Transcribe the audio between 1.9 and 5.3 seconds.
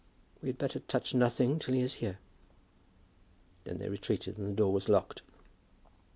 here." Then they retreated and the door was locked.